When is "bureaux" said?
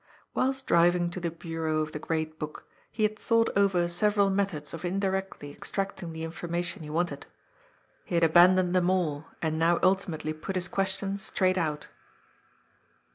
1.29-1.77